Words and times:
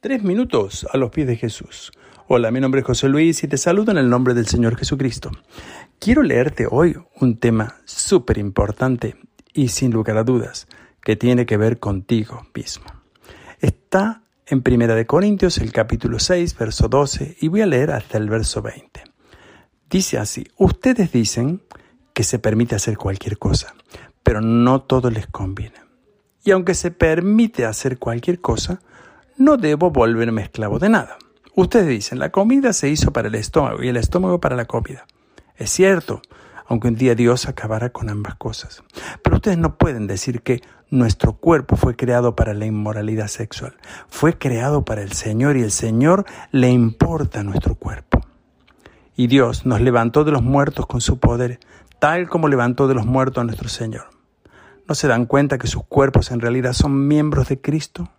Tres 0.00 0.22
minutos 0.22 0.86
a 0.92 0.98
los 0.98 1.10
pies 1.10 1.26
de 1.26 1.36
Jesús. 1.36 1.90
Hola, 2.28 2.50
mi 2.50 2.60
nombre 2.60 2.80
es 2.80 2.86
José 2.86 3.08
Luis 3.08 3.42
y 3.42 3.48
te 3.48 3.56
saludo 3.56 3.92
en 3.92 3.98
el 3.98 4.10
nombre 4.10 4.34
del 4.34 4.46
Señor 4.46 4.76
Jesucristo. 4.76 5.30
Quiero 5.98 6.22
leerte 6.22 6.66
hoy 6.70 6.96
un 7.18 7.38
tema 7.38 7.76
súper 7.86 8.36
importante 8.36 9.16
y 9.54 9.68
sin 9.68 9.92
lugar 9.92 10.18
a 10.18 10.22
dudas 10.22 10.68
que 11.02 11.16
tiene 11.16 11.46
que 11.46 11.56
ver 11.56 11.78
contigo 11.78 12.46
mismo. 12.54 12.84
Está 13.58 14.22
en 14.46 14.60
Primera 14.60 14.94
de 14.94 15.06
Corintios 15.06 15.56
el 15.58 15.72
capítulo 15.72 16.18
6, 16.18 16.58
verso 16.58 16.88
12 16.88 17.38
y 17.40 17.48
voy 17.48 17.62
a 17.62 17.66
leer 17.66 17.90
hasta 17.90 18.18
el 18.18 18.28
verso 18.28 18.60
20. 18.60 19.02
Dice 19.88 20.18
así, 20.18 20.46
ustedes 20.58 21.10
dicen 21.10 21.62
que 22.12 22.22
se 22.22 22.38
permite 22.38 22.74
hacer 22.74 22.98
cualquier 22.98 23.38
cosa, 23.38 23.74
pero 24.22 24.42
no 24.42 24.82
todo 24.82 25.10
les 25.10 25.26
conviene. 25.26 25.80
Y 26.44 26.50
aunque 26.50 26.74
se 26.74 26.90
permite 26.90 27.64
hacer 27.64 27.98
cualquier 27.98 28.40
cosa, 28.40 28.80
no 29.36 29.56
debo 29.56 29.90
volverme 29.90 30.42
esclavo 30.42 30.78
de 30.78 30.88
nada. 30.88 31.18
Ustedes 31.54 31.88
dicen, 31.88 32.18
la 32.18 32.30
comida 32.30 32.72
se 32.72 32.88
hizo 32.88 33.12
para 33.12 33.28
el 33.28 33.34
estómago 33.34 33.82
y 33.82 33.88
el 33.88 33.96
estómago 33.96 34.40
para 34.40 34.56
la 34.56 34.66
comida. 34.66 35.06
Es 35.56 35.70
cierto, 35.70 36.20
aunque 36.66 36.88
un 36.88 36.96
día 36.96 37.14
Dios 37.14 37.46
acabará 37.46 37.90
con 37.90 38.10
ambas 38.10 38.34
cosas. 38.36 38.82
Pero 39.22 39.36
ustedes 39.36 39.58
no 39.58 39.76
pueden 39.76 40.06
decir 40.06 40.42
que 40.42 40.62
nuestro 40.90 41.34
cuerpo 41.34 41.76
fue 41.76 41.96
creado 41.96 42.36
para 42.36 42.54
la 42.54 42.66
inmoralidad 42.66 43.28
sexual. 43.28 43.76
Fue 44.08 44.36
creado 44.36 44.84
para 44.84 45.02
el 45.02 45.12
Señor 45.12 45.56
y 45.56 45.62
el 45.62 45.70
Señor 45.70 46.26
le 46.52 46.70
importa 46.70 47.42
nuestro 47.42 47.74
cuerpo. 47.74 48.20
Y 49.16 49.28
Dios 49.28 49.64
nos 49.64 49.80
levantó 49.80 50.24
de 50.24 50.32
los 50.32 50.42
muertos 50.42 50.86
con 50.86 51.00
su 51.00 51.18
poder, 51.18 51.58
tal 51.98 52.28
como 52.28 52.48
levantó 52.48 52.86
de 52.86 52.94
los 52.94 53.06
muertos 53.06 53.40
a 53.40 53.44
nuestro 53.44 53.68
Señor. 53.68 54.10
¿No 54.86 54.94
se 54.94 55.08
dan 55.08 55.26
cuenta 55.26 55.58
que 55.58 55.66
sus 55.66 55.84
cuerpos 55.84 56.30
en 56.30 56.40
realidad 56.40 56.74
son 56.74 57.08
miembros 57.08 57.48
de 57.48 57.60
Cristo? 57.60 58.10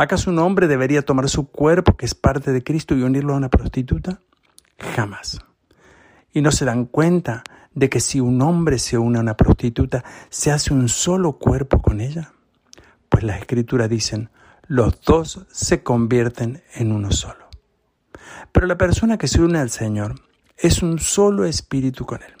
¿Acaso 0.00 0.30
un 0.30 0.38
hombre 0.38 0.68
debería 0.68 1.02
tomar 1.02 1.28
su 1.28 1.48
cuerpo, 1.50 1.96
que 1.96 2.06
es 2.06 2.14
parte 2.14 2.52
de 2.52 2.62
Cristo, 2.62 2.94
y 2.94 3.02
unirlo 3.02 3.34
a 3.34 3.36
una 3.36 3.48
prostituta? 3.48 4.20
Jamás. 4.94 5.40
¿Y 6.32 6.40
no 6.40 6.52
se 6.52 6.64
dan 6.64 6.84
cuenta 6.84 7.42
de 7.74 7.88
que 7.88 7.98
si 7.98 8.20
un 8.20 8.40
hombre 8.40 8.78
se 8.78 8.96
une 8.96 9.18
a 9.18 9.22
una 9.22 9.36
prostituta, 9.36 10.04
se 10.28 10.52
hace 10.52 10.72
un 10.72 10.88
solo 10.88 11.32
cuerpo 11.32 11.82
con 11.82 12.00
ella? 12.00 12.32
Pues 13.08 13.24
las 13.24 13.40
escrituras 13.40 13.90
dicen, 13.90 14.30
los 14.68 15.00
dos 15.00 15.44
se 15.50 15.82
convierten 15.82 16.62
en 16.76 16.92
uno 16.92 17.10
solo. 17.10 17.48
Pero 18.52 18.68
la 18.68 18.78
persona 18.78 19.18
que 19.18 19.26
se 19.26 19.42
une 19.42 19.58
al 19.58 19.70
Señor 19.70 20.14
es 20.56 20.80
un 20.80 21.00
solo 21.00 21.44
espíritu 21.44 22.06
con 22.06 22.22
Él. 22.22 22.34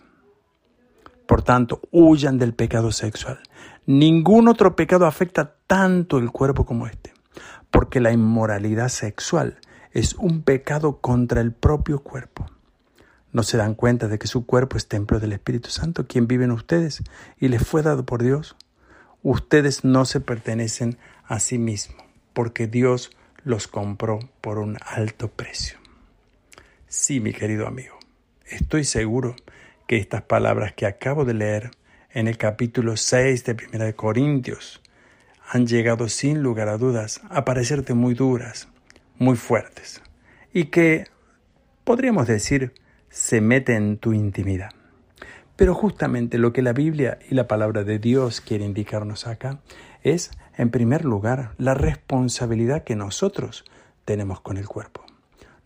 Por 1.26 1.42
tanto, 1.42 1.80
huyan 1.90 2.38
del 2.38 2.54
pecado 2.54 2.92
sexual. 2.92 3.40
Ningún 3.84 4.46
otro 4.46 4.76
pecado 4.76 5.06
afecta 5.06 5.56
tanto 5.66 6.18
el 6.18 6.30
cuerpo 6.30 6.64
como 6.64 6.86
este 6.86 7.17
porque 7.70 8.00
la 8.00 8.12
inmoralidad 8.12 8.88
sexual 8.88 9.58
es 9.92 10.14
un 10.14 10.42
pecado 10.42 11.00
contra 11.00 11.40
el 11.40 11.52
propio 11.52 12.02
cuerpo. 12.02 12.46
¿No 13.32 13.42
se 13.42 13.56
dan 13.56 13.74
cuenta 13.74 14.08
de 14.08 14.18
que 14.18 14.26
su 14.26 14.46
cuerpo 14.46 14.76
es 14.76 14.88
templo 14.88 15.20
del 15.20 15.32
Espíritu 15.32 15.70
Santo, 15.70 16.06
quien 16.06 16.26
vive 16.26 16.44
en 16.44 16.52
ustedes 16.52 17.02
y 17.38 17.48
les 17.48 17.66
fue 17.66 17.82
dado 17.82 18.06
por 18.06 18.22
Dios? 18.22 18.56
Ustedes 19.22 19.84
no 19.84 20.04
se 20.04 20.20
pertenecen 20.20 20.98
a 21.24 21.40
sí 21.40 21.58
mismos, 21.58 22.02
porque 22.32 22.66
Dios 22.66 23.10
los 23.44 23.68
compró 23.68 24.20
por 24.40 24.58
un 24.58 24.78
alto 24.80 25.28
precio. 25.28 25.78
Sí, 26.86 27.20
mi 27.20 27.32
querido 27.32 27.66
amigo, 27.66 27.98
estoy 28.46 28.84
seguro 28.84 29.36
que 29.86 29.98
estas 29.98 30.22
palabras 30.22 30.72
que 30.72 30.86
acabo 30.86 31.24
de 31.24 31.34
leer 31.34 31.70
en 32.10 32.28
el 32.28 32.38
capítulo 32.38 32.96
6 32.96 33.44
de 33.44 33.56
1 33.72 33.96
Corintios 33.96 34.80
han 35.48 35.66
llegado 35.66 36.08
sin 36.08 36.42
lugar 36.42 36.68
a 36.68 36.76
dudas 36.76 37.22
a 37.30 37.44
parecerte 37.44 37.94
muy 37.94 38.14
duras, 38.14 38.68
muy 39.18 39.36
fuertes, 39.36 40.02
y 40.52 40.66
que, 40.66 41.06
podríamos 41.84 42.26
decir, 42.26 42.74
se 43.08 43.40
meten 43.40 43.76
en 43.76 43.96
tu 43.98 44.12
intimidad. 44.12 44.70
Pero 45.56 45.74
justamente 45.74 46.38
lo 46.38 46.52
que 46.52 46.62
la 46.62 46.72
Biblia 46.72 47.18
y 47.28 47.34
la 47.34 47.48
palabra 47.48 47.82
de 47.82 47.98
Dios 47.98 48.40
quiere 48.40 48.64
indicarnos 48.64 49.26
acá 49.26 49.60
es, 50.02 50.30
en 50.56 50.70
primer 50.70 51.04
lugar, 51.04 51.52
la 51.56 51.74
responsabilidad 51.74 52.84
que 52.84 52.94
nosotros 52.94 53.64
tenemos 54.04 54.40
con 54.40 54.56
el 54.56 54.68
cuerpo. 54.68 55.04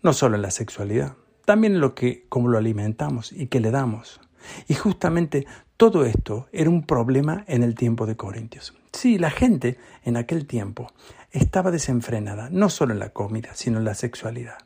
No 0.02 0.12
solo 0.12 0.36
en 0.36 0.42
la 0.42 0.50
sexualidad, 0.50 1.16
también 1.44 1.74
en 1.74 1.80
lo 1.80 1.94
que, 1.94 2.24
como 2.28 2.48
lo 2.48 2.58
alimentamos 2.58 3.32
y 3.32 3.48
que 3.48 3.60
le 3.60 3.70
damos. 3.70 4.20
Y 4.68 4.74
justamente 4.74 5.46
todo 5.82 6.04
esto 6.04 6.47
era 6.53 6.70
un 6.70 6.87
problema 6.87 7.43
en 7.48 7.65
el 7.65 7.75
tiempo 7.75 8.06
de 8.06 8.15
Corintios. 8.15 8.72
Sí, 8.93 9.19
la 9.19 9.32
gente 9.32 9.78
en 10.04 10.16
aquel 10.16 10.47
tiempo 10.47 10.93
estaba 11.32 11.72
desenfrenada, 11.72 12.50
no 12.53 12.70
solo 12.70 12.93
en 12.93 13.00
la 13.00 13.09
comida, 13.09 13.50
sino 13.54 13.78
en 13.78 13.84
la 13.84 13.97
sexualidad. 13.97 14.59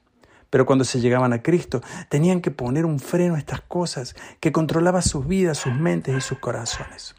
Pero 0.51 0.67
cuando 0.67 0.85
se 0.85 1.01
llegaban 1.01 1.33
a 1.33 1.43
Cristo, 1.43 1.81
tenían 2.11 2.43
que 2.43 2.51
poner 2.51 2.85
un 2.85 3.01
freno 3.01 3.35
a 3.35 3.39
estas 3.39 3.63
cosas 3.63 4.15
que 4.41 4.53
controlaba 4.53 5.01
sus 5.01 5.27
vidas, 5.27 5.57
sus 5.57 5.73
mentes 5.73 6.15
y 6.15 6.21
sus 6.21 6.39
corazones. 6.39 7.15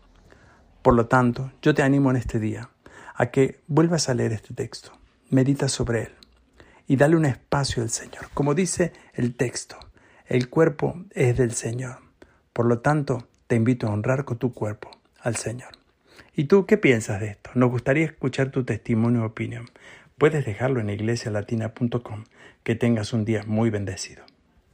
Por 0.84 0.94
lo 0.94 1.08
tanto, 1.08 1.52
yo 1.64 1.74
te 1.74 1.81
animo 1.81 2.12
en 2.12 2.18
este 2.18 2.40
día 2.40 2.69
a 3.16 3.31
que 3.31 3.62
vuelvas 3.66 4.09
a 4.09 4.14
leer 4.14 4.31
este 4.31 4.53
texto, 4.53 4.91
medita 5.31 5.68
sobre 5.69 6.03
él 6.03 6.12
y 6.85 6.97
dale 6.97 7.16
un 7.16 7.25
espacio 7.25 7.81
al 7.81 7.90
Señor. 7.90 8.29
Como 8.35 8.53
dice 8.53 8.94
el 9.16 9.34
texto, 9.34 9.75
el 10.28 10.50
cuerpo 10.50 11.03
es 11.16 11.35
del 11.35 11.53
Señor. 11.53 11.97
Por 12.53 12.68
lo 12.68 12.81
tanto, 12.81 13.28
te 13.47 13.56
invito 13.56 13.88
a 13.88 13.91
honrar 13.91 14.25
con 14.25 14.38
tu 14.38 14.53
cuerpo 14.53 14.91
al 15.19 15.35
Señor. 15.35 15.72
¿Y 16.35 16.46
tú 16.46 16.66
qué 16.66 16.78
piensas 16.78 17.19
de 17.19 17.30
esto? 17.30 17.50
Nos 17.56 17.72
gustaría 17.72 18.06
escuchar 18.06 18.52
tu 18.52 18.63
testimonio 18.63 19.24
o 19.24 19.28
opinión. 19.28 19.69
Puedes 20.18 20.46
dejarlo 20.46 20.80
en 20.80 20.90
iglesialatina.com. 20.90 22.25
Que 22.63 22.75
tengas 22.75 23.13
un 23.13 23.24
día 23.24 23.44
muy 23.47 23.69
bendecido. 23.69 24.24